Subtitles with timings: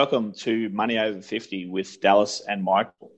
[0.00, 3.12] Welcome to Money Over 50 with Dallas and Michael.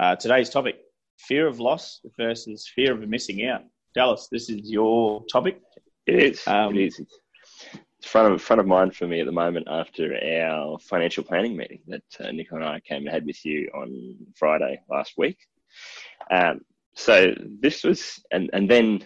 [0.00, 0.80] Uh, today's topic
[1.16, 3.62] fear of loss versus fear of missing out.
[3.94, 5.60] Dallas, this is your topic.
[6.08, 6.42] It is.
[6.48, 6.98] Um, it is.
[6.98, 11.56] It's front of front of mind for me at the moment after our financial planning
[11.56, 15.38] meeting that uh, Nick and I came and had with you on Friday last week.
[16.32, 16.62] Um,
[16.96, 19.04] so this was, and and then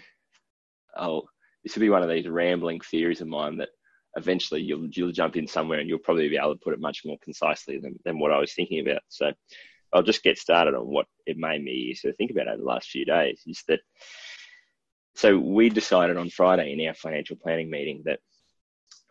[0.97, 1.29] I'll
[1.63, 3.69] this will be one of these rambling theories of mine that
[4.17, 7.03] eventually you'll you'll jump in somewhere and you'll probably be able to put it much
[7.05, 9.03] more concisely than, than what I was thinking about.
[9.09, 9.33] So
[9.93, 12.89] I'll just get started on what it made me of think about over the last
[12.89, 13.81] few days is that
[15.15, 18.21] so we decided on Friday in our financial planning meeting that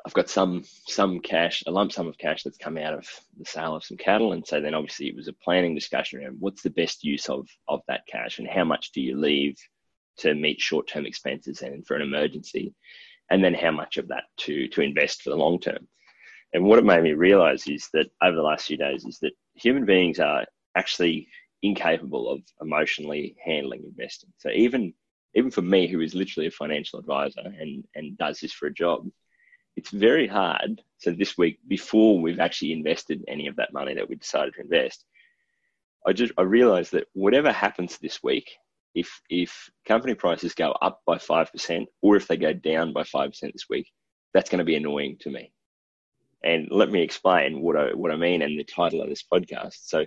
[0.05, 3.45] I've got some some cash, a lump sum of cash that's come out of the
[3.45, 6.63] sale of some cattle, and so then obviously it was a planning discussion around what's
[6.63, 9.57] the best use of of that cash and how much do you leave
[10.17, 12.73] to meet short term expenses and for an emergency,
[13.31, 15.87] and then how much of that to to invest for the long term.
[16.53, 19.31] And what it made me realize is that over the last few days is that
[19.55, 21.29] human beings are actually
[21.63, 24.29] incapable of emotionally handling investing.
[24.37, 24.93] So even
[25.33, 28.73] even for me, who is literally a financial advisor and and does this for a
[28.73, 29.07] job,
[29.77, 30.81] it's very hard.
[30.97, 34.61] So this week, before we've actually invested any of that money that we decided to
[34.61, 35.05] invest,
[36.05, 38.51] I just I realized that whatever happens this week,
[38.93, 43.03] if if company prices go up by five percent or if they go down by
[43.03, 43.87] five percent this week,
[44.33, 45.53] that's going to be annoying to me.
[46.43, 49.77] And let me explain what I what I mean and the title of this podcast.
[49.83, 50.05] So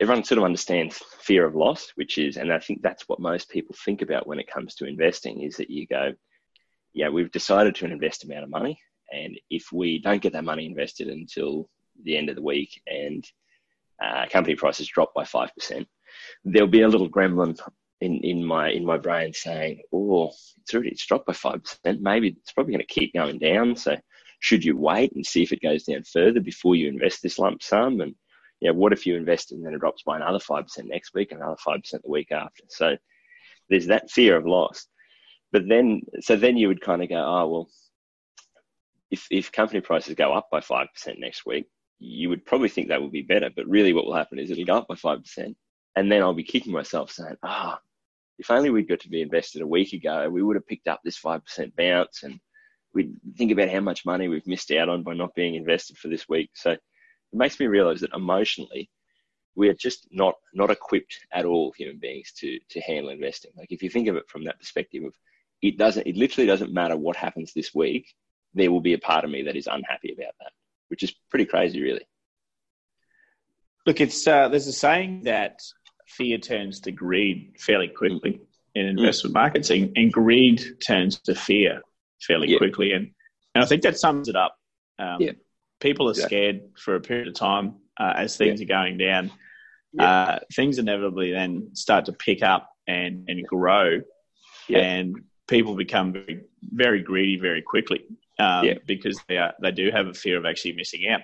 [0.00, 3.48] everyone sort of understands fear of loss, which is, and I think that's what most
[3.48, 6.12] people think about when it comes to investing, is that you go,
[6.92, 8.80] yeah, we've decided to invest amount of money,
[9.12, 11.68] and if we don't get that money invested until
[12.02, 13.24] the end of the week and
[14.02, 15.86] uh, company prices drop by five percent,
[16.44, 17.58] there'll be a little gremlin
[18.00, 20.30] in, in my in my brain saying, "Oh,
[20.60, 22.02] it's already it's dropped by five percent.
[22.02, 23.76] Maybe it's probably going to keep going down.
[23.76, 23.96] So,
[24.40, 27.62] should you wait and see if it goes down further before you invest this lump
[27.62, 28.14] sum?" And
[28.60, 31.32] yeah, what if you invest and then it drops by another five percent next week,
[31.32, 32.64] another five percent the week after?
[32.68, 32.96] So,
[33.70, 34.86] there's that fear of loss.
[35.52, 37.68] But then, so then you would kind of go, "Oh well."
[39.10, 40.88] If, if company prices go up by 5%
[41.18, 41.66] next week,
[42.00, 43.48] you would probably think that would be better.
[43.54, 45.54] But really, what will happen is it'll go up by 5%,
[45.96, 47.82] and then I'll be kicking myself saying, ah, oh,
[48.38, 51.00] if only we'd got to be invested a week ago, we would have picked up
[51.04, 52.40] this 5% bounce and
[52.92, 56.08] we'd think about how much money we've missed out on by not being invested for
[56.08, 56.50] this week.
[56.54, 56.80] So it
[57.32, 58.90] makes me realize that emotionally,
[59.56, 63.52] we are just not not equipped at all, human beings, to to handle investing.
[63.56, 65.14] Like if you think of it from that perspective of
[65.62, 68.12] it doesn't it literally doesn't matter what happens this week,
[68.54, 70.52] there will be a part of me that is unhappy about that,
[70.88, 72.06] which is pretty crazy really.
[73.86, 75.60] Look, it's uh, there's a saying that
[76.06, 78.40] fear turns to greed fairly quickly
[78.74, 79.40] in investment mm.
[79.40, 81.80] markets, and, and, greed turns to fear
[82.20, 82.58] fairly yeah.
[82.58, 82.92] quickly.
[82.92, 83.10] And,
[83.54, 84.56] and I think that sums it up.
[84.98, 85.32] Um, yeah.
[85.80, 88.64] People are scared for a period of time uh, as things yeah.
[88.64, 89.30] are going down.
[89.98, 94.00] Uh, things inevitably then start to pick up and, and grow,
[94.68, 95.14] and
[95.46, 98.04] people become very, very greedy very quickly
[98.40, 101.20] um, because they are, they do have a fear of actually missing out.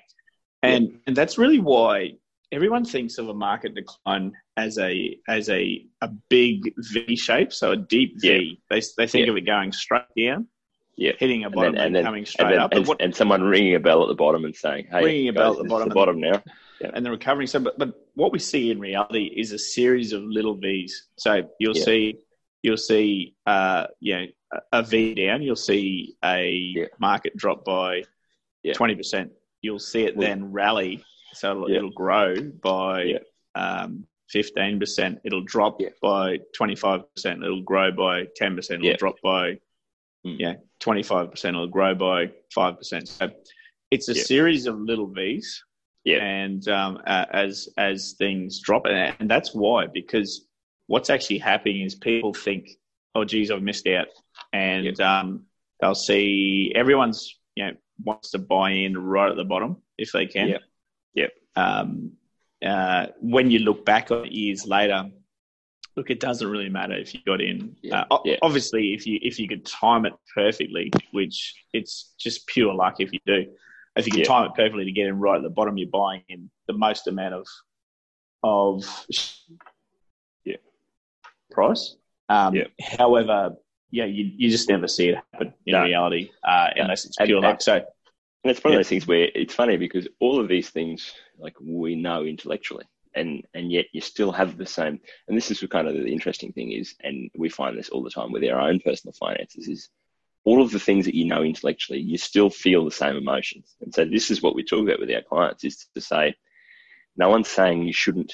[0.62, 2.12] And, and that's really why
[2.52, 7.72] everyone thinks of a market decline as a as a a big V shape, so
[7.72, 8.28] a deep V.
[8.28, 8.76] Yeah.
[8.76, 9.32] They they think yeah.
[9.32, 10.48] of it going straight down,
[10.96, 13.00] yeah, hitting a bottom and, then, and, and coming straight and then, up, and, what,
[13.00, 15.58] and, someone ringing a bell at the bottom and saying, "Hey, ringing a bell at
[15.58, 16.42] the bottom, the bottom now."
[16.80, 16.90] Yeah.
[16.94, 17.46] And then recovering.
[17.46, 21.06] So, but but what we see in reality is a series of little V's.
[21.16, 22.18] So you'll see
[22.62, 24.26] you'll see uh you know
[24.72, 25.42] a V down.
[25.42, 28.04] You'll see a market drop by
[28.74, 29.32] twenty percent.
[29.62, 33.14] You'll see it then rally so it'll, it'll grow by
[33.54, 35.20] um, 15%.
[35.24, 37.04] It'll drop by 25%.
[37.26, 38.70] It'll grow by 10%.
[38.70, 39.58] It'll drop by
[40.26, 40.38] mm.
[40.38, 41.44] yeah 25%.
[41.44, 43.08] It'll grow by 5%.
[43.08, 43.30] So
[43.90, 45.64] it's a series of little V's.
[46.04, 46.24] Yeah.
[46.24, 50.46] And um, uh, as as things drop, and, and that's why because
[50.86, 52.70] what's actually happening is people think,
[53.14, 54.06] oh, geez, I've missed out,
[54.54, 55.44] and um,
[55.78, 57.72] they'll see everyone's you know
[58.02, 60.56] wants to buy in right at the bottom if they can.
[61.14, 61.32] Yep.
[61.56, 62.12] Um,
[62.64, 65.10] uh, when you look back on it years later,
[65.96, 67.76] look, it doesn't really matter if you got in.
[67.82, 68.04] Yeah.
[68.10, 68.36] Uh, yeah.
[68.42, 73.12] Obviously, if you if you could time it perfectly, which it's just pure luck if
[73.12, 73.46] you do.
[73.96, 74.26] If you can yeah.
[74.26, 77.06] time it perfectly to get in right at the bottom, you're buying in the most
[77.06, 77.46] amount of
[78.42, 78.84] of
[80.44, 80.56] yeah
[81.50, 81.96] price.
[82.28, 82.56] Um.
[82.80, 83.56] However,
[83.90, 85.82] yeah, you, you just never see it happen in no.
[85.82, 87.62] reality uh, unless it's pure and, luck.
[87.62, 87.84] So,
[88.42, 91.54] and it's one of those things where it's funny because all of these things, like
[91.60, 92.84] we know intellectually,
[93.14, 95.00] and and yet you still have the same.
[95.28, 98.10] And this is kind of the interesting thing is, and we find this all the
[98.10, 99.88] time with our own personal finances is.
[100.44, 103.76] All of the things that you know intellectually, you still feel the same emotions.
[103.82, 106.34] And so this is what we talk about with our clients is to say,
[107.14, 108.32] no one's saying you shouldn't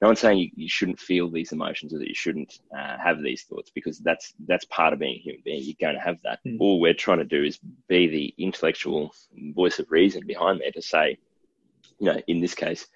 [0.00, 3.22] no one's saying you, you shouldn't feel these emotions or that you shouldn't uh, have
[3.22, 5.62] these thoughts because that's that's part of being a human being.
[5.62, 6.40] You're going to have that.
[6.46, 6.58] Mm.
[6.60, 7.58] All we're trying to do is
[7.88, 9.14] be the intellectual
[9.54, 11.18] voice of reason behind there to say,
[11.98, 12.86] you know, in this case,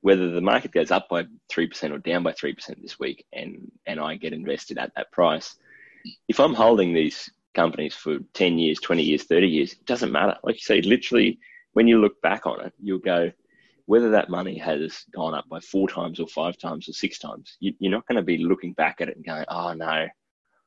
[0.00, 3.24] whether the market goes up by three percent or down by three percent this week,
[3.32, 5.56] and and I get invested at that price,
[6.28, 10.36] if I'm holding these companies for ten years, twenty years, thirty years, it doesn't matter.
[10.42, 11.38] Like you say, literally,
[11.72, 13.32] when you look back on it, you'll go
[13.88, 17.56] whether that money has gone up by four times or five times or six times,
[17.58, 20.06] you, are not going to be looking back at it and going, oh no,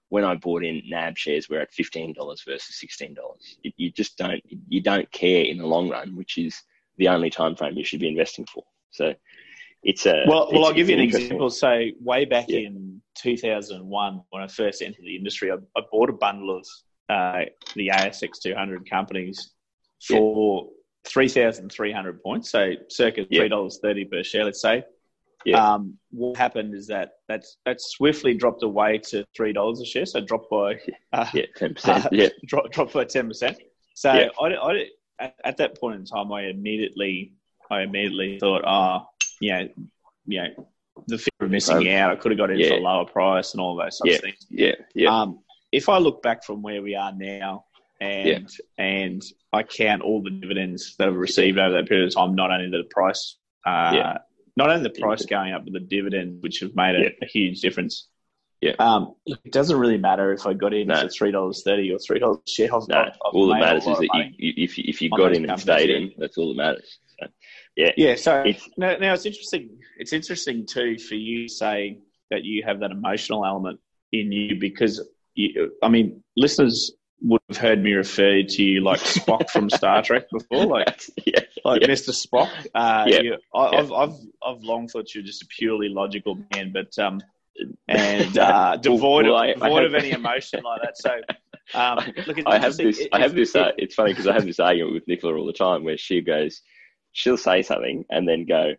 [0.10, 2.16] when I bought in NAB shares, we're at $15
[2.48, 3.16] versus $16.
[3.62, 6.64] You, you just don't, you don't care in the long run, which is
[6.98, 8.64] the only time frame you should be investing for.
[8.90, 9.14] So
[9.84, 11.52] it's a, well, well, I'll give you an example.
[11.52, 12.62] So way back yeah.
[12.62, 16.66] in 2001, when I first entered the industry, I, I bought a bundle of
[17.08, 17.46] uh,
[17.76, 19.52] the ASX 200 companies
[20.08, 24.84] for yeah 3,300 points, so circa $3.30 per share, let's say.
[25.46, 25.74] Yeah.
[25.74, 30.06] Um, what happened is that that's that swiftly dropped away to three dollars a share,
[30.06, 30.80] so dropped by
[31.14, 33.58] uh, yeah ten percent, uh, yeah, drop, dropped by ten percent.
[33.96, 34.28] So yeah.
[34.40, 34.86] I, I
[35.20, 37.34] at, at, that point in time, I immediately
[37.70, 39.08] I immediately thought, oh,
[39.40, 39.70] you know,
[40.26, 40.68] you know,
[41.08, 42.70] the fear of missing um, out, I could have got in yeah.
[42.70, 44.16] for a lower price and all those sorts yeah.
[44.18, 44.48] of things.
[44.50, 45.22] Yeah, yeah.
[45.22, 45.40] Um,
[45.72, 47.66] if I look back from where we are now,
[48.02, 48.84] and yeah.
[48.84, 49.22] and
[49.54, 52.70] I count all the dividends that I've received over that period of time, not only
[52.70, 54.18] the price, uh, yeah.
[54.58, 57.62] not only the price going up, but the dividend, which have made a, a huge
[57.62, 58.08] difference.
[58.60, 58.74] Yeah.
[58.80, 61.02] Um, it doesn't really matter if I got in no.
[61.02, 62.74] for three dollars thirty or three dollars share.
[62.74, 62.98] I've, no.
[62.98, 65.90] I've all that matters is that you, if you, if you got in and stayed
[65.90, 67.00] in, that's all that matters.
[67.20, 67.28] So,
[67.76, 67.92] yeah.
[67.98, 68.16] Yeah.
[68.16, 69.80] So it's, now, now it's interesting.
[69.98, 73.80] It's interesting too for you saying that you have that emotional element
[74.12, 76.92] in you because you, I mean, listeners
[77.22, 81.42] would have heard me refer to you like Spock from Star Trek before, like yeah,
[81.64, 81.88] like yeah.
[81.88, 82.10] Mr.
[82.10, 82.50] Spock.
[82.74, 83.22] Uh, yeah.
[83.22, 87.22] You, I, have I've I've long thought you're just a purely logical man, but um,
[87.88, 90.98] and uh, devoid well, of, devoid of any emotion like that.
[90.98, 91.20] So.
[91.74, 93.00] Um, look, I have this.
[93.00, 93.56] It, I have this.
[93.56, 96.20] Uh, it's funny because I have this argument with Nicola all the time, where she
[96.20, 96.62] goes,
[97.14, 98.74] she'll say something and then go,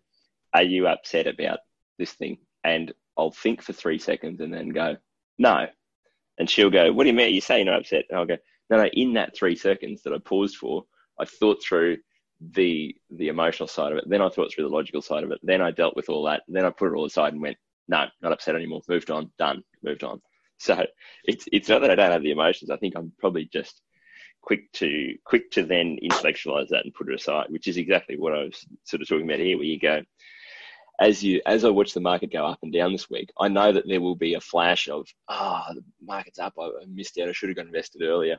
[0.52, 1.60] "Are you upset about
[1.98, 4.96] this thing?" And I'll think for three seconds and then go,
[5.38, 5.68] "No."
[6.38, 7.34] And she'll go, What do you mean?
[7.34, 8.04] You say you're not upset?
[8.10, 8.38] And I'll go,
[8.70, 10.84] No, no, in that three seconds that I paused for,
[11.18, 11.98] I thought through
[12.54, 14.04] the the emotional side of it.
[14.08, 15.38] Then I thought through the logical side of it.
[15.42, 16.42] Then I dealt with all that.
[16.48, 17.56] Then I put it all aside and went,
[17.88, 18.82] No, not upset anymore.
[18.88, 20.20] Moved on, done, moved on.
[20.58, 20.86] So
[21.24, 22.70] it's it's not that I don't have the emotions.
[22.70, 23.82] I think I'm probably just
[24.42, 28.32] quick to quick to then intellectualize that and put it aside, which is exactly what
[28.32, 30.02] I was sort of talking about here, where you go,
[31.02, 33.72] as you as I watch the market go up and down this week, I know
[33.72, 37.28] that there will be a flash of ah, oh, the market's up, I missed out,
[37.28, 38.38] I should have got invested earlier.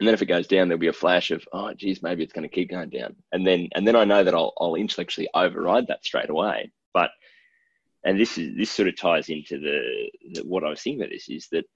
[0.00, 2.32] And then if it goes down, there'll be a flash of oh, geez, maybe it's
[2.32, 3.14] going to keep going down.
[3.32, 6.72] And then and then I know that I'll I'll intellectually override that straight away.
[6.94, 7.10] But
[8.02, 11.12] and this is this sort of ties into the, the what I was thinking about
[11.12, 11.66] this is that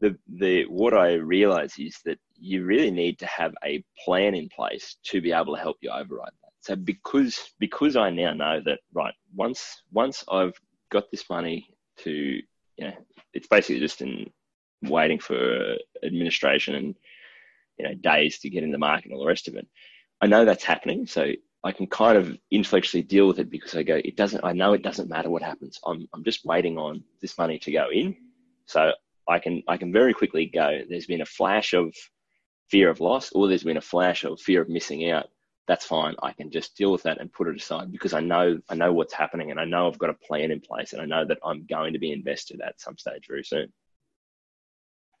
[0.00, 4.48] the the what I realize is that you really need to have a plan in
[4.48, 6.47] place to be able to help you override that.
[6.60, 10.54] So because because I now know that right once once I've
[10.90, 12.94] got this money to you know
[13.32, 14.30] it's basically just in
[14.82, 16.94] waiting for administration and
[17.78, 19.66] you know days to get in the market and all the rest of it.
[20.20, 21.30] I know that's happening, so
[21.64, 24.72] I can kind of intellectually deal with it because I go it doesn't I know
[24.72, 25.78] it doesn't matter what happens.
[25.84, 28.16] I'm I'm just waiting on this money to go in.
[28.66, 28.92] So
[29.28, 31.94] I can I can very quickly go there's been a flash of
[32.70, 35.26] fear of loss or there's been a flash of fear of missing out
[35.68, 36.14] that's fine.
[36.22, 38.92] I can just deal with that and put it aside because I know I know
[38.92, 41.38] what's happening and I know I've got a plan in place and I know that
[41.44, 43.70] I'm going to be invested at some stage very soon.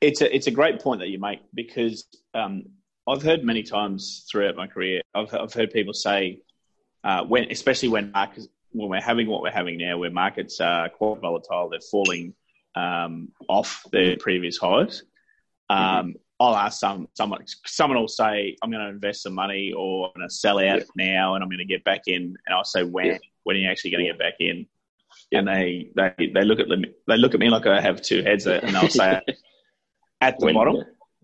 [0.00, 2.64] It's a it's a great point that you make because um,
[3.06, 6.40] I've heard many times throughout my career I've I've heard people say
[7.04, 10.88] uh, when especially when markets when we're having what we're having now where markets are
[10.88, 12.32] quite volatile they're falling
[12.74, 15.02] um, off their previous highs.
[15.68, 16.10] Um, mm-hmm.
[16.40, 20.12] I'll ask some someone someone will say I'm going to invest some money or I'm
[20.16, 20.84] going to sell out yeah.
[20.94, 23.18] now and I'm going to get back in and I'll say when yeah.
[23.44, 24.66] when are you actually going to get back in
[25.32, 28.22] and they, they they look at them, they look at me like I have two
[28.22, 29.20] heads, and they'll say
[30.20, 30.76] at the when, bottom.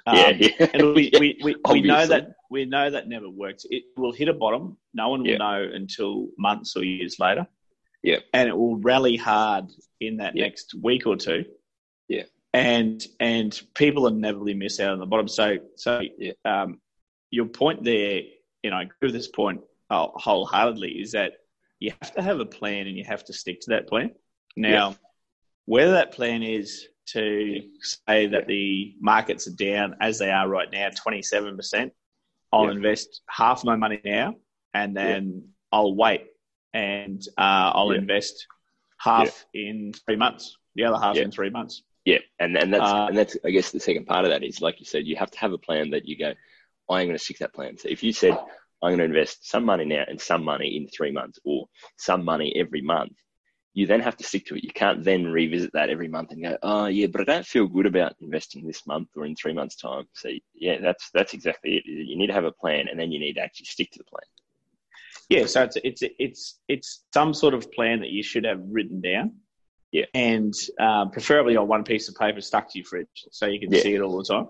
[0.07, 0.67] Um, yeah, yeah.
[0.75, 3.65] and we, we, we, we know that we know that never works.
[3.71, 4.77] It will hit a bottom.
[4.93, 5.39] No one will yeah.
[5.39, 7.47] know until months or years later.
[8.03, 8.19] Yeah.
[8.35, 10.45] And it will rally hard in that yeah.
[10.45, 11.47] next week or two.
[12.09, 12.25] Yeah.
[12.55, 15.29] And and people inevitably miss out on the bottom.
[15.29, 16.01] So so
[16.45, 16.81] um,
[17.31, 18.23] your point there,
[18.63, 21.33] you know, I agree with this point uh, wholeheartedly, is that
[21.81, 24.13] you have to have a plan and you have to stick to that plan.
[24.57, 24.95] Now, yeah.
[25.67, 27.61] whether that plan is to
[28.09, 31.91] say that the markets are down as they are right now, 27%,
[32.53, 32.71] I'll yeah.
[32.71, 34.37] invest half my money now
[34.73, 35.41] and then yeah.
[35.73, 36.27] I'll wait
[36.73, 38.47] and uh, I'll invest
[38.99, 41.83] half in three months, the other half in three months.
[42.05, 44.61] Yeah, and and that's uh, and that's I guess the second part of that is
[44.61, 46.35] like you said, you have to have a plan that you go,
[46.91, 47.79] I'm going to stick that plan.
[47.79, 48.39] So if you said
[48.83, 52.25] I'm going to invest some money now and some money in three months, or some
[52.25, 53.13] money every month,
[53.73, 54.65] you then have to stick to it.
[54.65, 57.67] You can't then revisit that every month and go, oh yeah, but I don't feel
[57.67, 60.05] good about investing this month or in three months' time.
[60.13, 61.85] So yeah, that's that's exactly it.
[61.87, 64.05] You need to have a plan, and then you need to actually stick to the
[64.05, 64.23] plan.
[65.31, 69.01] Yeah, so it's it's it's it's some sort of plan that you should have written
[69.01, 69.37] down.
[69.95, 73.61] Yeah, and uh, preferably on one piece of paper stuck to your fridge, so you
[73.61, 73.81] can yeah.
[73.81, 74.49] see it all the time.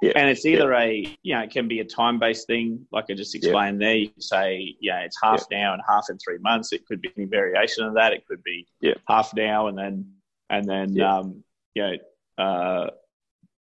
[0.00, 0.12] Yeah.
[0.14, 0.82] And it's either yeah.
[0.82, 3.88] a, you know, it can be a time based thing, like I just explained yeah.
[3.88, 3.96] there.
[3.96, 6.72] You can say, yeah, it's half now and half in three months.
[6.72, 8.12] It could be any variation of that.
[8.12, 8.68] It could be
[9.08, 10.12] half now and then,
[10.48, 11.42] and then, um,
[11.74, 11.96] you know,
[12.38, 12.90] uh,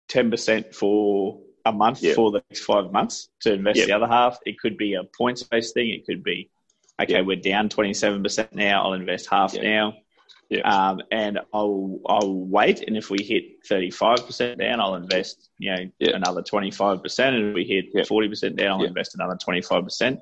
[0.09, 4.37] 10% for a month for the next five months to invest the other half.
[4.45, 5.89] It could be a points based thing.
[5.89, 6.51] It could be,
[7.01, 8.83] okay, we're down 27% now.
[8.83, 9.95] I'll invest half now.
[10.49, 10.61] Yeah.
[10.61, 15.49] Um, and I'll I'll wait, and if we hit thirty five percent down, I'll invest
[15.57, 19.15] you know another twenty five percent, and if we hit forty percent down, I'll invest
[19.15, 20.19] another twenty five percent.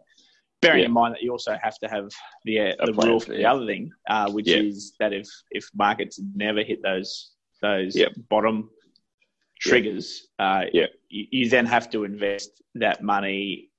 [0.61, 2.09] Bearing in mind that you also have to have
[2.45, 6.21] the uh, the rule for the other thing, uh, which is that if if markets
[6.35, 7.97] never hit those those
[8.29, 8.69] bottom
[9.59, 13.69] triggers, uh, you, you then have to invest that money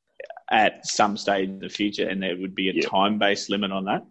[0.50, 3.86] at some stage in the future, and there would be a time based limit on
[3.86, 4.04] that.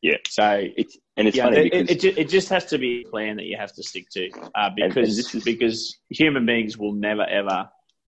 [0.00, 0.16] Yeah.
[0.28, 3.08] So it's and it's yeah, funny it, because it, it, just has to be a
[3.08, 6.76] plan that you have to stick to uh, because and, and is, because human beings
[6.76, 7.68] will never ever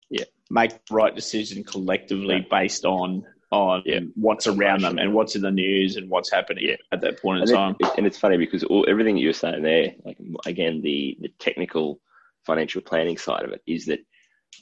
[0.09, 2.59] yeah make the right decision collectively yeah.
[2.59, 3.99] based on on yeah.
[4.15, 6.75] what's around them and what's in the news and what's happening yeah.
[6.91, 7.75] at that point in and time.
[7.79, 11.29] It, and it's funny because all, everything that you're saying there, like again, the the
[11.37, 11.99] technical
[12.45, 13.99] financial planning side of it is that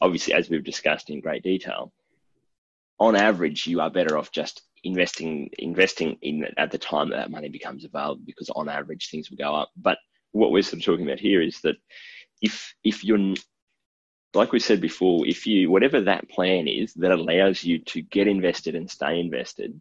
[0.02, 1.94] obviously, as we've discussed in great detail,
[3.00, 7.32] on average, you are better off just investing investing in at the time that, that
[7.32, 9.70] money becomes available because on average things will go up.
[9.78, 9.98] But
[10.32, 11.76] what we're sort of talking about here is that
[12.42, 13.36] if if you're
[14.34, 18.28] like we said before, if you whatever that plan is that allows you to get
[18.28, 19.80] invested and stay invested,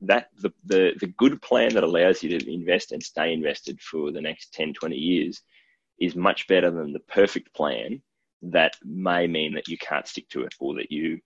[0.00, 4.10] that the, the the good plan that allows you to invest and stay invested for
[4.10, 5.42] the next 10, 20 years
[6.00, 8.02] is much better than the perfect plan
[8.42, 11.20] that may mean that you can't stick to it or that you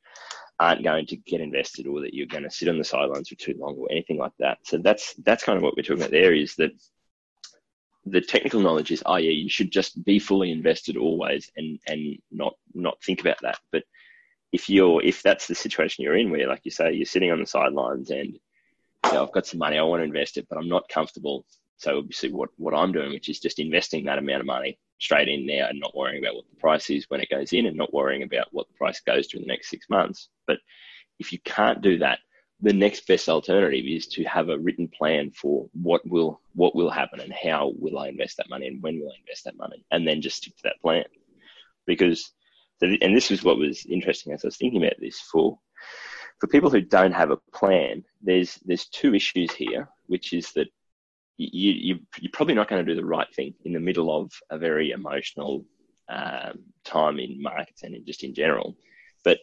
[0.58, 3.34] aren't going to get invested or that you're going to sit on the sidelines for
[3.34, 4.58] too long or anything like that.
[4.62, 6.70] So that's that's kind of what we're talking about there is that
[8.06, 12.18] the technical knowledge is, oh, i.e., you should just be fully invested always and and
[12.30, 13.58] not not think about that.
[13.70, 13.82] But
[14.52, 17.40] if you're if that's the situation you're in where like you say you're sitting on
[17.40, 18.38] the sidelines and
[19.02, 21.44] I've got some money, I want to invest it, but I'm not comfortable.
[21.76, 25.28] So obviously what, what I'm doing, which is just investing that amount of money straight
[25.28, 27.76] in now and not worrying about what the price is when it goes in and
[27.76, 30.28] not worrying about what the price goes to in the next six months.
[30.46, 30.58] But
[31.18, 32.20] if you can't do that,
[32.60, 36.88] the next best alternative is to have a written plan for what will what will
[36.88, 39.84] happen and how will I invest that money and when will I invest that money
[39.90, 41.04] and then just stick to that plan.
[41.86, 42.32] Because
[42.80, 45.58] and this is what was interesting as I was thinking about this for
[46.40, 50.68] for people who don't have a plan, there's there's two issues here, which is that
[51.36, 54.32] you, you, you're probably not going to do the right thing in the middle of
[54.50, 55.64] a very emotional
[56.08, 58.76] um, time in markets and in just in general.
[59.24, 59.38] But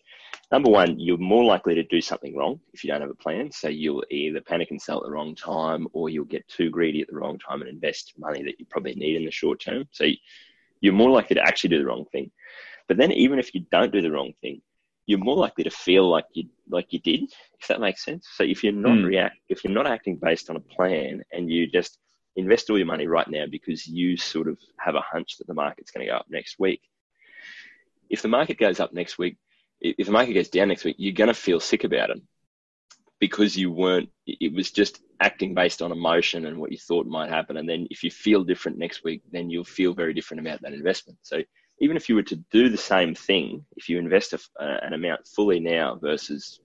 [0.52, 3.52] number one, you're more likely to do something wrong if you don't have a plan.
[3.52, 7.02] So you'll either panic and sell at the wrong time, or you'll get too greedy
[7.02, 9.84] at the wrong time and invest money that you probably need in the short term.
[9.92, 10.06] So
[10.80, 12.32] you're more likely to actually do the wrong thing.
[12.88, 14.62] But then, even if you don't do the wrong thing,
[15.06, 17.24] you're more likely to feel like you like you did,
[17.60, 18.28] if that makes sense.
[18.36, 19.06] So if you're not mm.
[19.06, 22.00] react, if you're not acting based on a plan, and you just
[22.36, 25.54] invest all your money right now because you sort of have a hunch that the
[25.54, 26.82] market's going to go up next week.
[28.10, 29.38] If the market goes up next week,
[29.82, 32.22] if the market goes down next week, you're going to feel sick about it
[33.20, 34.10] because you weren't.
[34.26, 37.58] It was just acting based on emotion and what you thought might happen.
[37.58, 40.74] And then if you feel different next week, then you'll feel very different about that
[40.74, 41.20] investment.
[41.22, 41.42] So
[41.80, 45.28] even if you were to do the same thing, if you invest a, an amount
[45.28, 46.60] fully now versus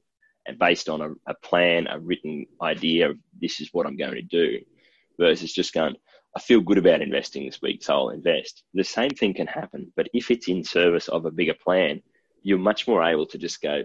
[0.47, 4.15] and based on a, a, plan, a written idea of this is what I'm going
[4.15, 4.59] to do,
[5.21, 5.95] versus just going,
[6.35, 8.65] I feel good about investing this week, so I'll invest.
[8.73, 12.01] The same thing can happen, but if it's in service of a bigger plan,
[12.43, 13.83] you're much more able to just go,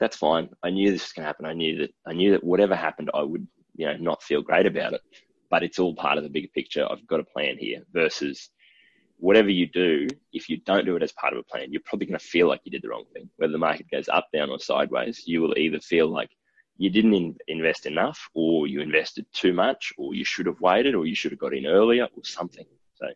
[0.00, 0.48] that's fine.
[0.62, 1.46] I knew this was going to happen.
[1.46, 4.66] I knew that I knew that whatever happened, I would, you know, not feel great
[4.66, 5.00] about it.
[5.48, 6.86] But it's all part of the bigger picture.
[6.90, 7.82] I've got a plan here.
[7.92, 8.50] Versus
[9.22, 12.06] whatever you do, if you don't do it as part of a plan, you're probably
[12.06, 13.30] going to feel like you did the wrong thing.
[13.36, 16.30] Whether the market goes up, down, or sideways, you will either feel like
[16.76, 20.96] you didn't in, invest enough, or you invested too much, or you should have waited,
[20.96, 22.66] or you should have got in earlier, or something.
[22.96, 23.06] So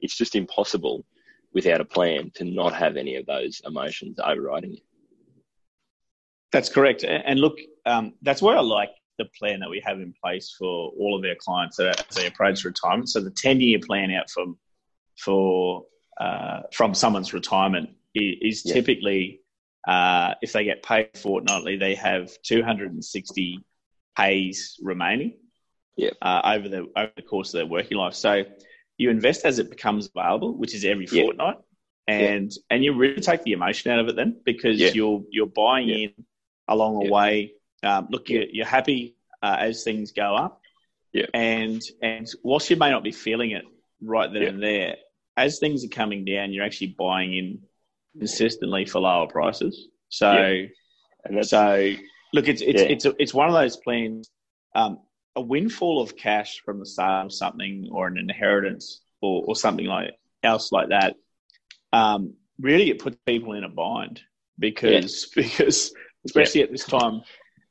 [0.00, 1.04] it's just impossible
[1.52, 4.82] without a plan to not have any of those emotions overriding you.
[6.50, 7.04] That's correct.
[7.04, 10.90] And look, um, that's why I like the plan that we have in place for
[10.98, 13.08] all of our clients as they approach retirement.
[13.08, 14.58] So the 10 year plan out from
[15.16, 15.84] for
[16.20, 18.74] uh, from someone's retirement is, is yeah.
[18.74, 19.40] typically
[19.86, 23.60] uh, if they get paid fortnightly, they have 260
[24.16, 25.34] pays remaining
[25.96, 26.10] yeah.
[26.22, 28.14] uh, over the over the course of their working life.
[28.14, 28.44] So
[28.96, 31.24] you invest as it becomes available, which is every yeah.
[31.24, 31.56] fortnight,
[32.06, 35.88] and and you really take the emotion out of it then because you're you're buying
[35.88, 36.12] in
[36.68, 37.52] along the way.
[37.82, 40.60] Um, look, you're, you're happy uh, as things go up,
[41.12, 41.26] yeah.
[41.34, 43.64] and and whilst you may not be feeling it
[44.00, 44.96] right then and there,
[45.36, 47.58] as things are coming down, you're actually buying in
[48.18, 49.88] consistently for lower prices.
[50.08, 50.32] So,
[51.30, 51.42] yeah.
[51.42, 51.92] so
[52.32, 52.88] look, it's it's yeah.
[52.88, 54.30] it's a, it's one of those plans.
[54.74, 55.00] Um,
[55.36, 59.86] a windfall of cash from the sale of something or an inheritance or, or something
[59.86, 60.12] like
[60.42, 61.16] else like that.
[61.92, 64.20] Um, really, it puts people in a bind
[64.58, 65.42] because yeah.
[65.42, 65.92] because
[66.24, 67.22] especially at this time.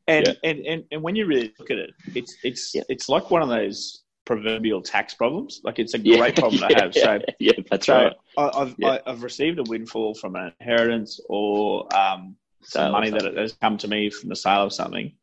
[0.05, 3.41] And, and and and when you really look at it, it's it's it's like one
[3.41, 5.61] of those proverbial tax problems.
[5.63, 6.93] Like it's a great yeah, problem to have.
[6.93, 8.15] So yeah, that's so right.
[8.37, 8.99] I, have yeah.
[9.05, 13.87] I've received a windfall from an inheritance or um, some money that has come to
[13.87, 15.13] me from the sale of something.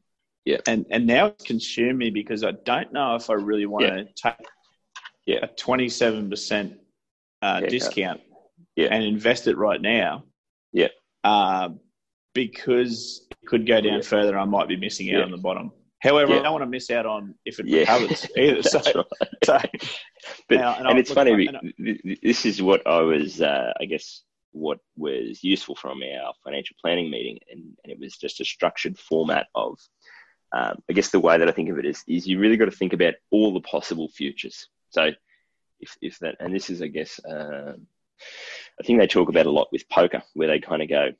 [0.44, 3.86] Yeah, and and now it's consumed me because I don't know if I really want
[3.86, 4.34] to take
[5.26, 5.38] yeah.
[5.42, 6.78] a twenty seven percent
[7.42, 8.20] uh, discount
[8.76, 8.88] yeah.
[8.90, 10.24] and invest it right now.
[10.72, 10.88] Yeah.
[11.24, 11.70] Uh,
[12.32, 15.72] because it could go down further, I might be missing out on the bottom.
[16.00, 16.40] However, yeah.
[16.40, 17.80] I don't want to miss out on if it yeah.
[17.80, 18.62] recovers either.
[18.62, 18.96] so, right.
[19.44, 19.58] so,
[20.48, 21.46] but, now, and, and it's funny.
[21.46, 26.76] And this is what I was, uh, I guess, what was useful from our financial
[26.80, 29.78] planning meeting, and, and it was just a structured format of,
[30.52, 32.64] um, I guess, the way that I think of it is, is you really got
[32.64, 34.68] to think about all the possible futures.
[34.88, 35.10] So,
[35.80, 37.74] if if that, and this is, I guess, uh,
[38.80, 41.10] I think they talk about a lot with poker, where they kind of go,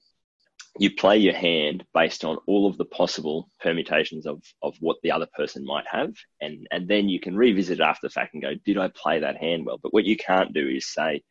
[0.79, 5.11] you play your hand based on all of the possible permutations of, of what the
[5.11, 6.15] other person might have.
[6.41, 9.21] And, and then you can revisit it after the fact and go, did I play
[9.21, 9.79] that hand well?
[9.83, 11.23] But what you can't do is say,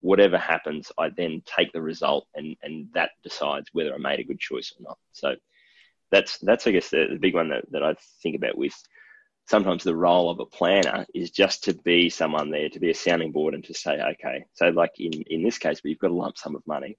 [0.00, 4.24] whatever happens, I then take the result and, and that decides whether I made a
[4.24, 4.98] good choice or not.
[5.12, 5.34] So
[6.10, 8.74] that's, that's I guess, the, the big one that, that I think about with
[9.46, 12.94] sometimes the role of a planner is just to be someone there, to be a
[12.94, 16.14] sounding board and to say, okay, so like in, in this case, you've got a
[16.14, 16.96] lump sum of money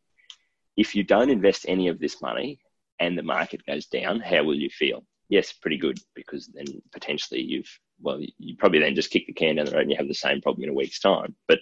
[0.80, 2.58] if you don't invest any of this money
[3.02, 5.04] and the market goes down, how will you feel?
[5.28, 9.58] Yes, pretty good because then potentially you've, well, you probably then just kick the can
[9.58, 11.36] down the road and you have the same problem in a week's time.
[11.50, 11.60] But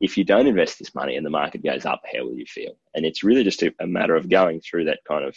[0.00, 2.78] if you don't invest this money and the market goes up, how will you feel?
[2.94, 5.36] And it's really just a, a matter of going through that kind of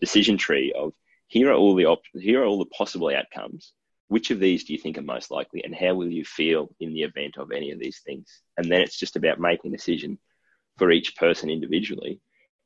[0.00, 0.92] decision tree of
[1.26, 3.72] here are all the options, here are all the possible outcomes.
[4.06, 6.92] Which of these do you think are most likely, and how will you feel in
[6.92, 8.40] the event of any of these things?
[8.56, 10.18] And then it's just about making a decision
[10.80, 12.18] for each person individually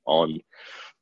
[0.06, 0.40] on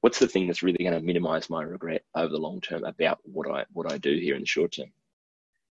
[0.00, 3.18] what's the thing that's really going to minimize my regret over the long term about
[3.24, 4.90] what I what I do here in the short term.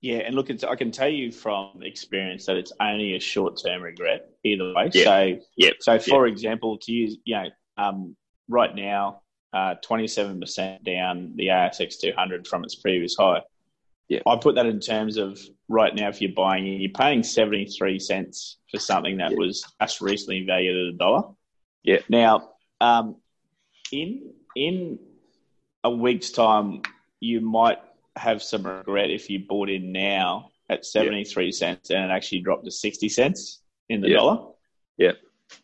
[0.01, 3.81] Yeah, and look, I can tell you from experience that it's only a short term
[3.81, 4.91] regret either way.
[4.93, 5.03] Yeah.
[5.05, 5.71] So, yeah.
[5.79, 8.15] So, for example, to use, you know, um,
[8.47, 9.21] right now,
[9.53, 13.41] uh, twenty seven percent down the ASX two hundred from its previous high.
[14.07, 14.19] Yeah.
[14.27, 15.39] I put that in terms of
[15.73, 19.37] right now, if you're buying in, you're paying 73 cents for something that yeah.
[19.37, 21.33] was just recently valued at a dollar.
[21.81, 21.99] Yeah.
[22.07, 23.17] Now, um,
[23.91, 24.99] in in
[25.83, 26.83] a week's time,
[27.19, 27.79] you might
[28.15, 31.51] have some regret if you bought in now at 73 yeah.
[31.51, 34.15] cents and it actually dropped to 60 cents in the yeah.
[34.15, 34.51] dollar.
[34.97, 35.13] Yeah.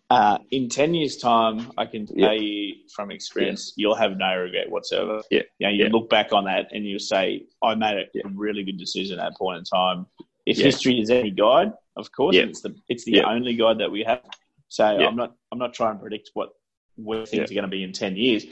[0.09, 2.31] Uh, in 10 years' time, I can tell yeah.
[2.31, 3.81] you from experience, yeah.
[3.83, 5.21] you'll have no regret whatsoever.
[5.29, 5.41] Yeah.
[5.59, 5.89] You, know, you yeah.
[5.91, 9.37] look back on that and you'll say, I made a, really good decision at that
[9.37, 10.07] point in time.
[10.45, 14.03] If history is any guide, of course, it's the, it's the only guide that we
[14.03, 14.21] have.
[14.67, 16.49] So I'm not, I'm not trying to predict what
[16.95, 18.45] where things are going to be in 10 years.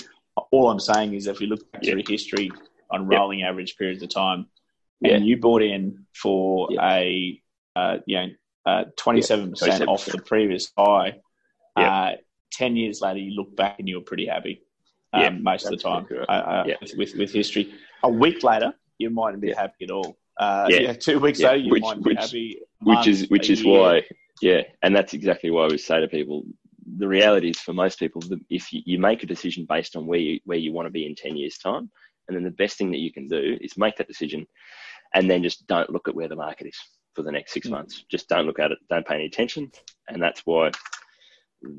[0.52, 2.52] All I'm saying is if we look back through history
[2.92, 4.48] on rolling average periods of time,
[5.04, 7.42] and you bought in for a,
[7.76, 8.28] uh, you know,
[8.66, 9.88] uh, 27% 27%.
[9.88, 11.20] off the previous high,
[11.82, 12.12] uh,
[12.52, 14.64] 10 years later, you look back and you're pretty happy
[15.14, 16.76] um, yeah, most of the time uh, uh, yeah.
[16.98, 17.74] with, with history.
[18.04, 19.62] A week later, you mightn't be yeah.
[19.62, 20.18] happy at all.
[20.40, 20.94] Uh, yeah.
[20.94, 22.60] two weeks later, you which, might be which, happy.
[22.82, 23.80] which is which is year.
[23.80, 24.04] why
[24.40, 26.44] yeah, and that's exactly why we say to people
[26.96, 30.20] the reality is for most people, if you, you make a decision based on where
[30.20, 31.90] you, where you want to be in 10 years' time,
[32.28, 34.48] and then the best thing that you can do is make that decision
[35.14, 36.78] and then just don't look at where the market is
[37.14, 37.72] for the next six mm.
[37.72, 38.06] months.
[38.10, 39.72] Just don't look at it, don't pay any attention.
[40.08, 40.72] And that's why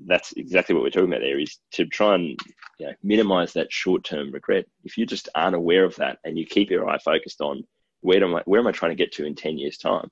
[0.07, 2.39] that's exactly what we're talking about there is to try and
[2.79, 4.67] you know, minimize that short term regret.
[4.85, 7.65] If you just aren't aware of that and you keep your eye focused on
[8.01, 10.11] where am I, where am I trying to get to in 10 years' time,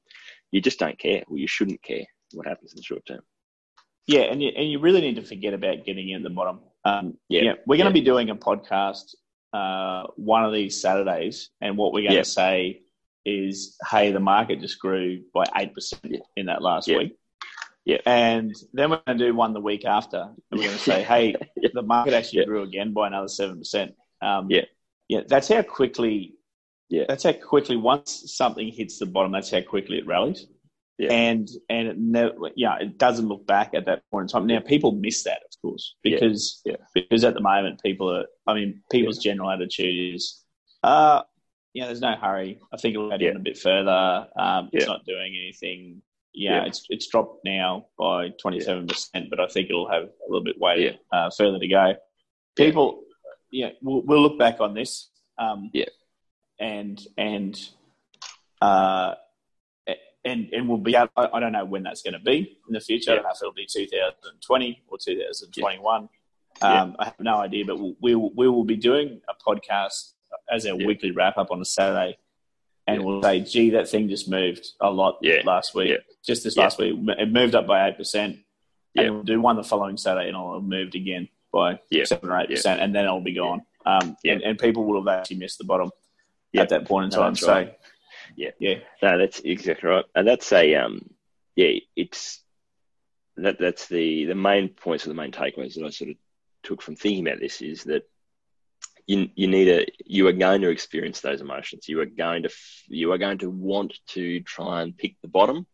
[0.50, 1.22] you just don't care.
[1.28, 3.20] Well, you shouldn't care what happens in the short term.
[4.06, 6.60] Yeah, and you, and you really need to forget about getting in the bottom.
[6.84, 7.42] Um, yeah.
[7.42, 7.52] yeah.
[7.66, 8.04] we're going to yeah.
[8.04, 9.14] be doing a podcast
[9.52, 12.22] uh, one of these Saturdays, and what we're going to yeah.
[12.22, 12.82] say
[13.24, 17.16] is, hey, the market just grew by 8% in that last week.
[17.86, 17.98] Yeah.
[18.04, 20.20] And then we're going to do one the week after.
[20.20, 21.36] And we're going to say, hey,
[21.72, 23.92] the market actually grew again by another 7%.
[24.20, 24.64] Um, yeah.
[25.08, 25.20] Yeah.
[25.26, 26.34] That's how quickly,
[26.88, 27.04] yeah.
[27.08, 30.46] That's how quickly, once something hits the bottom, that's how quickly it rallies.
[30.98, 31.12] Yeah.
[31.12, 34.46] And and it never, yeah, it doesn't look back at that point in time.
[34.46, 36.76] Now people miss that, of course, because yeah.
[36.78, 37.02] Yeah.
[37.08, 38.24] because at the moment people are.
[38.46, 40.42] I mean, people's general attitude is,
[40.82, 41.22] uh,
[41.74, 42.60] you know, there's no hurry.
[42.72, 44.28] I think it'll go down a bit further.
[44.38, 46.00] Um, it's not doing anything.
[46.38, 50.44] Yeah, it's it's dropped now by 27 percent, but I think it'll have a little
[50.44, 51.94] bit way uh, further to go.
[52.56, 53.00] People,
[53.50, 55.08] yeah, we'll, we'll look back on this.
[55.38, 55.86] Um, yeah,
[56.60, 57.58] and and.
[58.60, 59.14] Uh,
[60.24, 62.80] and and we'll be able, I, don't know when that's going to be in the
[62.80, 63.12] future.
[63.12, 63.20] Yeah.
[63.20, 66.08] I don't know if it'll be 2020 or 2021.
[66.60, 66.82] Yeah.
[66.82, 70.14] Um, I have no idea, but we'll, we will, we will be doing a podcast
[70.50, 70.86] as our yeah.
[70.86, 72.18] weekly wrap up on a Saturday,
[72.86, 75.98] and we'll say, "Gee, that thing just moved a lot last week.
[76.24, 78.38] Just this last week, it moved up by eight percent."
[78.98, 82.48] And we'll do one the following Saturday, and it'll moved again by seven or eight
[82.48, 83.62] percent, and then it'll be gone.
[83.84, 85.90] Um, and, and people will have actually missed the bottom
[86.56, 87.32] at that point in time.
[87.32, 87.52] No, so.
[87.52, 87.78] Right
[88.34, 88.78] yeah, yeah.
[89.02, 91.10] No, that's exactly right, and that's a um,
[91.54, 92.42] yeah, it's
[93.36, 96.16] that that's the the main points or the main takeaways that I sort of
[96.62, 98.08] took from thinking about this is that
[99.06, 101.88] you you need a you are going to experience those emotions.
[101.88, 102.50] You are going to
[102.88, 105.66] you are going to want to try and pick the bottom.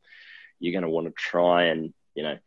[0.61, 2.39] You're going to want to try and you know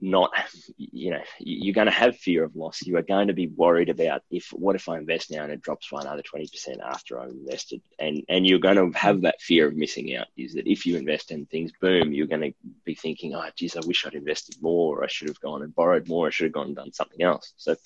[0.00, 0.32] not
[0.76, 2.82] you know you're going to have fear of loss.
[2.82, 5.62] You are going to be worried about if what if i invest now and it
[5.62, 7.80] drops by another 20% after i've invested?
[7.98, 10.96] And and you're going to have that fear of missing out is that if you
[10.98, 12.52] invest and things boom you're going to
[12.84, 14.98] be thinking oh geez i wish i'd invested more.
[14.98, 16.26] Or i should have gone and borrowed more.
[16.26, 17.54] I should have gone and done something else.
[17.56, 17.76] So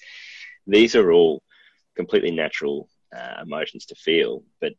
[0.66, 1.42] these are all
[1.98, 4.72] completely natural uh, emotions to feel but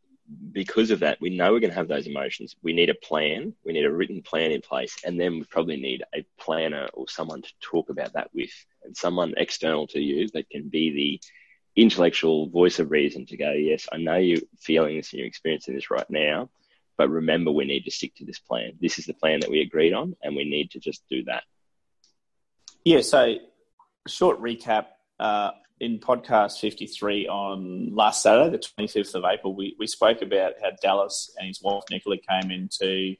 [0.51, 2.55] because of that, we know we're going to have those emotions.
[2.62, 3.53] We need a plan.
[3.65, 4.95] We need a written plan in place.
[5.03, 8.51] And then we probably need a planner or someone to talk about that with
[8.84, 13.51] and someone external to you that can be the intellectual voice of reason to go,
[13.51, 16.49] yes, I know you're feeling this and you're experiencing this right now,
[16.97, 18.73] but remember, we need to stick to this plan.
[18.82, 21.43] This is the plan that we agreed on, and we need to just do that.
[22.84, 23.01] Yeah.
[23.01, 23.36] So,
[24.08, 24.88] short recap.
[25.17, 30.53] Uh, in podcast 53 on last Saturday, the 25th of April, we, we spoke about
[30.61, 33.15] how Dallas and his wife Nicola came in to,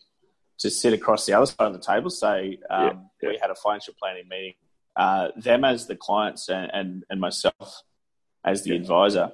[0.60, 2.10] to sit across the other side of the table.
[2.10, 3.30] So um, yeah, yeah.
[3.30, 4.54] we had a financial planning meeting.
[4.96, 7.82] Uh, them as the clients and, and, and myself
[8.44, 8.76] as the yeah.
[8.76, 9.32] advisor.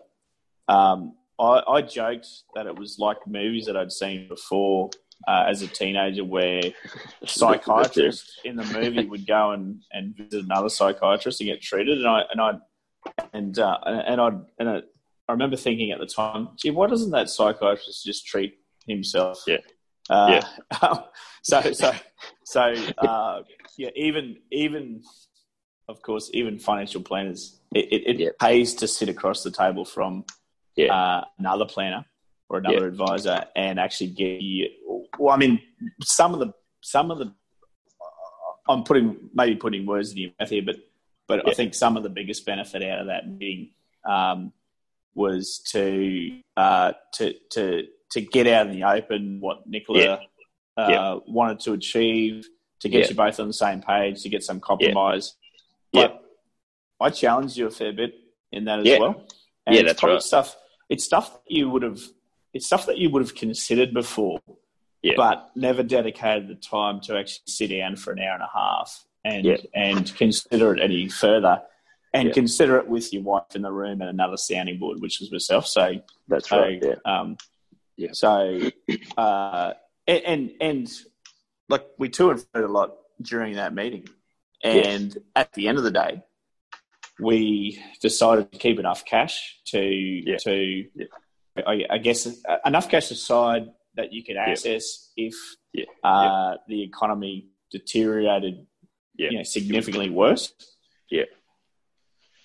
[0.67, 4.89] Um, I, I, joked that it was like movies that I'd seen before
[5.27, 6.73] uh, as a teenager where a
[7.27, 11.97] psychiatrist in the movie would go and, and visit another psychiatrist and get treated.
[11.97, 12.53] And I, and I
[13.33, 14.81] and uh, and I and I,
[15.27, 19.43] I, remember thinking at the time, gee, why doesn't that psychiatrist just treat himself?
[19.47, 19.57] Yeah.
[20.09, 20.41] Uh,
[20.81, 20.97] yeah.
[21.43, 21.91] so so
[22.43, 22.61] so
[22.97, 23.41] uh,
[23.77, 23.89] yeah.
[23.95, 25.01] Even even
[25.87, 28.29] of course even financial planners, it, it, it yeah.
[28.39, 30.25] pays to sit across the table from
[30.75, 30.93] yeah.
[30.93, 32.05] Uh, another planner
[32.49, 32.87] or another yeah.
[32.87, 34.69] advisor and actually get you.
[35.17, 35.61] Well, I mean,
[36.03, 37.33] some of the some of the
[38.67, 40.77] I'm putting maybe putting words in your mouth here, but
[41.27, 41.51] but yeah.
[41.51, 43.71] I think some of the biggest benefit out of that meeting
[44.07, 44.53] um,
[45.13, 50.17] was to uh, to to to get out in the open what Nicola yeah.
[50.77, 51.19] Uh, yeah.
[51.27, 52.47] wanted to achieve,
[52.81, 55.35] to get you both on the same page, to get some compromise.
[55.91, 56.21] But
[56.99, 58.13] I challenged you a fair bit
[58.51, 59.25] in that as well.
[59.65, 60.21] And yeah, that's right.
[60.21, 60.55] Stuff.
[60.89, 62.01] It's stuff that you would have.
[62.53, 64.39] It's stuff that you would have considered before,
[65.17, 69.04] but never dedicated the time to actually sit down for an hour and a half
[69.25, 69.57] and yeah.
[69.73, 71.61] and consider it any further,
[72.13, 72.33] and yeah.
[72.33, 75.67] consider it with your wife in the room and another sounding board, which was myself.
[75.67, 75.95] So
[76.27, 76.81] that's right.
[76.81, 76.95] yeah.
[77.03, 77.37] Um,
[77.97, 78.11] yeah.
[78.13, 78.59] So
[79.17, 79.73] uh,
[80.07, 80.89] and and
[81.67, 84.07] like we to and fro a lot during that meeting,
[84.63, 85.23] and yes.
[85.35, 86.21] at the end of the day,
[87.19, 90.37] we decided to keep enough cash to yeah.
[90.37, 90.85] to.
[91.65, 92.27] I, I guess
[92.65, 95.33] enough cash aside that you could access if
[96.03, 98.67] uh, the economy deteriorated
[99.17, 100.53] you know, significantly worse.
[101.09, 101.23] Yeah.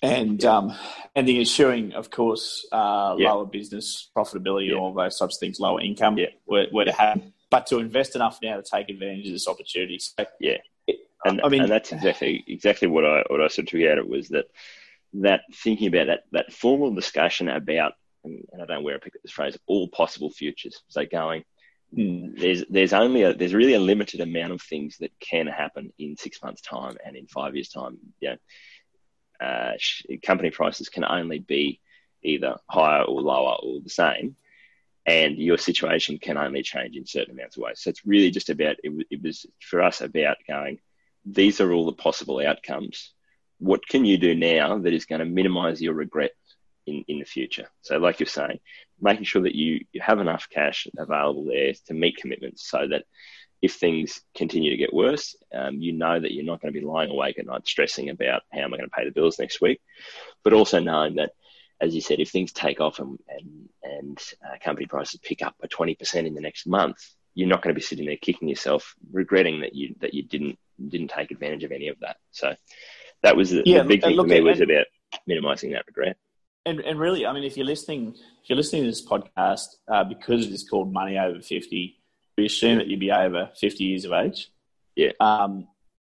[0.03, 0.75] And um,
[1.15, 5.59] and the ensuring, of course, uh, lower business profitability and all those types of things,
[5.59, 7.33] lower income were, were to happen.
[7.51, 9.99] But to invest enough now to take advantage of this opportunity.
[9.99, 10.57] So, yeah,
[11.23, 14.07] and I mean, and that's exactly exactly what I what I said to you it
[14.07, 14.45] was that
[15.13, 19.15] that thinking about that that formal discussion about and, I don't know where I picked
[19.15, 20.81] up this phrase all possible futures.
[20.87, 21.43] So going.
[21.91, 26.15] There's there's only a there's really a limited amount of things that can happen in
[26.15, 27.97] six months time and in five years time.
[28.19, 28.35] Yeah,
[29.41, 29.73] uh,
[30.23, 31.81] company prices can only be
[32.23, 34.35] either higher or lower or the same
[35.05, 37.81] and your situation can only change in certain amounts of ways.
[37.81, 40.79] So it's really just about it, it was for us about going
[41.25, 43.13] these are all the possible outcomes.
[43.59, 46.31] What can you do now that is going to minimize your regret
[46.85, 47.67] in, in the future?
[47.81, 48.59] So, like you're saying,
[48.99, 53.05] making sure that you, you have enough cash available there to meet commitments so that
[53.61, 56.85] if things continue to get worse, um, you know that you're not going to be
[56.85, 59.61] lying awake at night stressing about how am I going to pay the bills next
[59.61, 59.79] week,
[60.43, 61.31] but also knowing that,
[61.79, 65.55] as you said, if things take off and and, and uh, company prices pick up
[65.61, 66.97] by 20% in the next month,
[67.35, 70.57] you're not going to be sitting there kicking yourself, regretting that you that you didn't
[70.89, 72.17] didn't take advantage of any of that.
[72.31, 72.55] So
[73.23, 74.85] that was the, yeah, the big thing for me was about
[75.27, 76.17] minimizing that regret.
[76.65, 80.03] And, and really, I mean, if you're listening, if you're listening to this podcast uh,
[80.03, 81.97] because it is called Money Over Fifty,
[82.37, 84.51] we assume that you'd be over fifty years of age.
[84.95, 85.11] Yeah.
[85.19, 85.67] Um,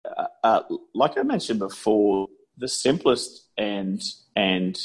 [0.04, 0.62] uh, uh,
[0.94, 4.02] like I mentioned before, the simplest and
[4.36, 4.78] and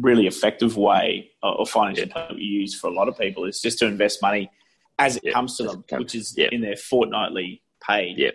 [0.00, 2.32] really effective way of financial yeah.
[2.32, 4.48] we use for a lot of people is just to invest money
[4.98, 8.32] as it comes to them, which is in their fortnightly pay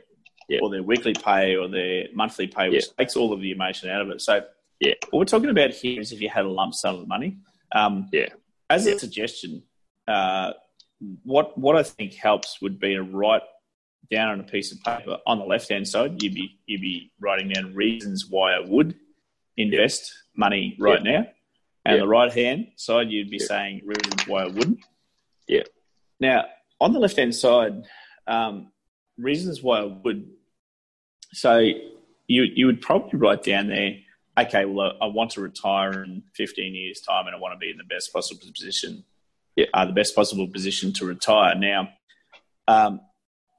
[0.62, 4.02] or their weekly pay or their monthly pay, which takes all of the emotion out
[4.02, 4.22] of it.
[4.22, 4.42] So,
[4.80, 7.38] yeah, what we're talking about here is if you had a lump sum of money.
[7.74, 8.30] Um, yeah.
[8.70, 9.64] As a suggestion,
[10.08, 10.54] uh,
[11.24, 13.42] what what I think helps would be to write
[14.12, 16.22] down on a piece of paper on the left hand side.
[16.22, 18.96] You'd be you'd be writing down reasons why I would
[19.58, 21.28] invest money right now,
[21.86, 24.80] and the right hand side you'd be saying reasons why I wouldn't.
[25.48, 25.64] Yeah.
[26.20, 26.46] Now,
[26.80, 27.84] on the left hand side,
[28.28, 28.72] um,
[29.18, 30.30] reasons why I would.
[31.34, 33.98] So you you would probably write down there.
[34.38, 37.70] Okay, well, I want to retire in 15 years' time, and I want to be
[37.70, 39.04] in the best possible position.
[39.56, 41.54] Yeah, uh, the best possible position to retire.
[41.56, 41.90] Now,
[42.68, 43.02] um,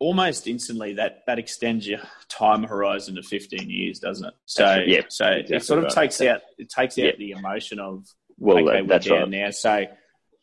[0.00, 4.34] almost instantly, that that extends your time horizon to 15 years, doesn't it?
[4.46, 4.88] So, right.
[4.88, 5.94] yeah, so exactly it sort of right.
[5.94, 7.12] takes out it takes out yeah.
[7.16, 8.04] the emotion of
[8.38, 9.28] well, okay, we're down right.
[9.30, 9.50] now.
[9.50, 9.86] So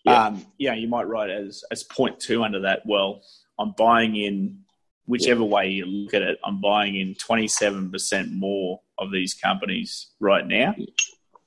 [0.05, 0.25] yeah.
[0.27, 2.83] Um, you you might write as as point two under that.
[2.85, 3.21] Well,
[3.59, 4.61] I'm buying in
[5.05, 6.39] whichever way you look at it.
[6.43, 10.75] I'm buying in 27 percent more of these companies right now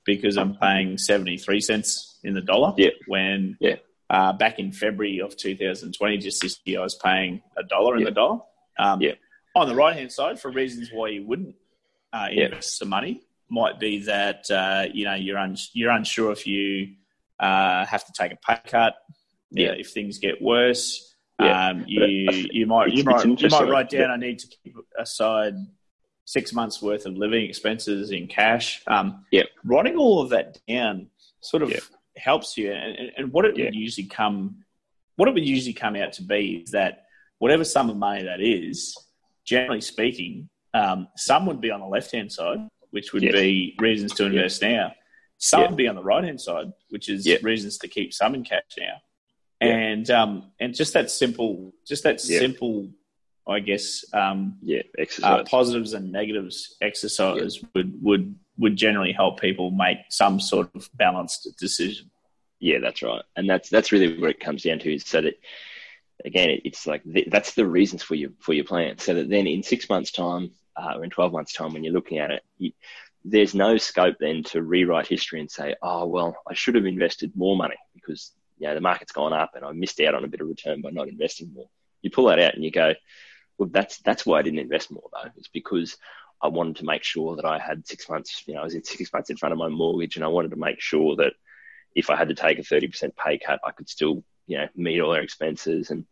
[0.05, 2.73] because I'm paying 73 cents in the dollar.
[2.77, 2.91] Yeah.
[3.07, 3.75] When yeah.
[4.07, 8.01] Uh, back in February of 2020, just this year, I was paying a dollar in
[8.01, 8.05] yeah.
[8.05, 8.39] the dollar.
[8.77, 9.13] Um, yeah.
[9.55, 11.55] On the right hand side, for reasons why you wouldn't
[12.13, 16.45] uh, invest some money, might be that uh, you know you're un- you're unsure if
[16.45, 16.95] you
[17.39, 18.95] uh, have to take a pay cut.
[19.51, 19.71] Yeah.
[19.77, 21.15] if things get worse.
[21.39, 21.69] Yeah.
[21.69, 24.01] Um, you you might you might you might write down.
[24.01, 24.07] Yeah.
[24.07, 25.53] I need to keep aside
[26.25, 28.81] six months worth of living expenses in cash.
[28.87, 29.43] Um, yeah.
[29.63, 31.07] Writing all of that down
[31.41, 31.79] sort of yeah.
[32.17, 32.71] helps you.
[32.71, 33.65] And, and what it yeah.
[33.65, 34.63] would usually come,
[35.15, 37.05] what it would usually come out to be is that
[37.37, 38.97] whatever sum of money that is,
[39.45, 43.33] generally speaking, um, some would be on the left hand side, which would yes.
[43.33, 44.93] be reasons to invest now.
[45.37, 48.43] Some would be on the right hand side, which is reasons to keep some in
[48.43, 48.95] cash now.
[49.61, 52.89] And um, and just that simple, just that simple,
[53.47, 54.81] I guess, um, yeah.
[55.21, 60.89] Uh, positives and negatives exercise would would would generally help people make some sort of
[60.95, 62.09] balanced decision.
[62.59, 65.35] Yeah, that's right, and that's that's really where it comes down to is so that
[66.23, 68.97] again, it's like that's the reasons for your for your plan.
[68.97, 71.93] So that then in six months' time uh, or in twelve months' time, when you're
[71.93, 72.71] looking at it, you,
[73.25, 77.35] there's no scope then to rewrite history and say, oh, well, I should have invested
[77.35, 80.27] more money because you know, the market's gone up and I missed out on a
[80.27, 81.67] bit of return by not investing more.
[82.01, 82.93] You pull that out and you go,
[83.57, 85.29] well, that's that's why I didn't invest more though.
[85.37, 85.97] It's because
[86.41, 88.83] I wanted to make sure that I had six months, you know, I was in
[88.83, 91.33] six months in front of my mortgage and I wanted to make sure that
[91.95, 94.99] if I had to take a 30% pay cut, I could still, you know, meet
[94.99, 96.05] all their expenses and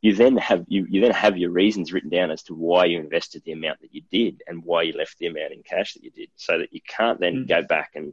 [0.00, 2.98] you then have you, you then have your reasons written down as to why you
[2.98, 6.02] invested the amount that you did and why you left the amount in cash that
[6.02, 7.48] you did, so that you can't then mm.
[7.48, 8.12] go back and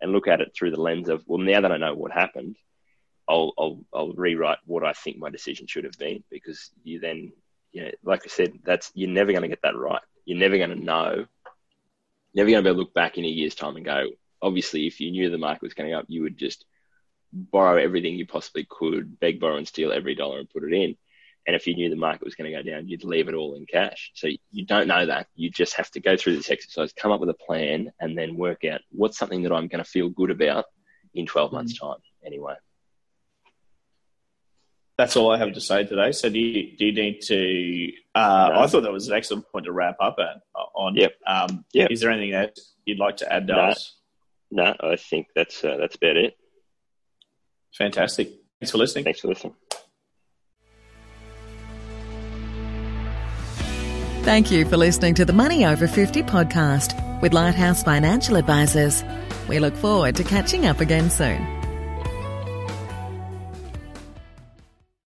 [0.00, 2.56] and look at it through the lens of well, now that I know what happened,
[3.28, 7.32] I'll I'll, I'll rewrite what I think my decision should have been because you then
[7.72, 10.02] you know, like I said, that's you're never going to get that right.
[10.24, 11.26] You're never going to know.
[12.34, 14.06] Never going to be able to look back in a year's time and go.
[14.42, 16.64] Obviously, if you knew the market was going up, you would just
[17.32, 20.96] borrow everything you possibly could, beg, borrow, and steal every dollar and put it in.
[21.46, 23.54] And if you knew the market was going to go down, you'd leave it all
[23.54, 24.12] in cash.
[24.14, 25.26] So you don't know that.
[25.34, 28.36] You just have to go through this exercise, come up with a plan, and then
[28.36, 30.66] work out what's something that I'm going to feel good about
[31.14, 31.80] in 12 months' mm.
[31.80, 32.54] time anyway.
[35.00, 36.12] That's all I have to say today.
[36.12, 37.90] So do you, do you need to?
[38.14, 38.60] Uh, no.
[38.60, 40.42] I thought that was an excellent point to wrap up at.
[40.74, 41.14] On yep.
[41.26, 41.90] Um, yep.
[41.90, 43.96] Is there anything else you'd like to add, Dallas?
[44.50, 46.36] No, no I think that's uh, that's about it.
[47.78, 48.28] Fantastic.
[48.60, 49.04] Thanks for listening.
[49.04, 49.54] Thanks for listening.
[54.24, 59.02] Thank you for listening to the Money Over 50 podcast with Lighthouse Financial Advisors.
[59.48, 61.59] We look forward to catching up again soon.